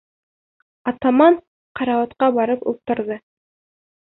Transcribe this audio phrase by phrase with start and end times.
[0.91, 1.37] Атаман
[1.81, 3.19] карауатҡа барып ултырҙы.